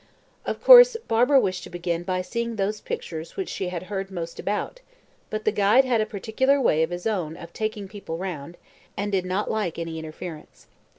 [0.47, 4.39] Of course, Barbara wished to begin by seeing those pictures which she had heard most
[4.39, 4.81] about;
[5.29, 8.57] but the guide had a particular way of his own of taking people round,
[8.97, 10.65] and did not like any interference.